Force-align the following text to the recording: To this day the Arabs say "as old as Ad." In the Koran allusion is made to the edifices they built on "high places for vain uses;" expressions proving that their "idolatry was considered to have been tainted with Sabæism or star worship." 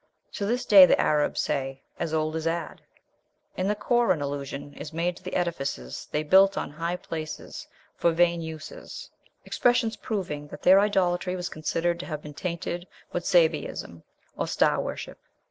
To 0.33 0.47
this 0.47 0.65
day 0.65 0.87
the 0.87 0.99
Arabs 0.99 1.41
say 1.41 1.83
"as 1.99 2.11
old 2.11 2.35
as 2.35 2.47
Ad." 2.47 2.81
In 3.55 3.67
the 3.67 3.75
Koran 3.75 4.19
allusion 4.19 4.73
is 4.73 4.91
made 4.91 5.15
to 5.17 5.23
the 5.23 5.35
edifices 5.35 6.07
they 6.11 6.23
built 6.23 6.57
on 6.57 6.71
"high 6.71 6.95
places 6.95 7.67
for 7.97 8.11
vain 8.11 8.41
uses;" 8.41 9.11
expressions 9.45 9.95
proving 9.97 10.47
that 10.47 10.63
their 10.63 10.79
"idolatry 10.79 11.35
was 11.35 11.49
considered 11.49 11.99
to 11.99 12.07
have 12.07 12.23
been 12.23 12.33
tainted 12.33 12.87
with 13.13 13.25
Sabæism 13.25 14.01
or 14.35 14.47
star 14.47 14.81
worship." 14.81 15.19